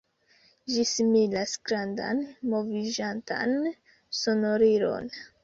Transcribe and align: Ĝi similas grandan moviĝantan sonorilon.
Ĝi 0.75 0.85
similas 0.91 1.53
grandan 1.71 2.23
moviĝantan 2.55 3.55
sonorilon. 4.23 5.15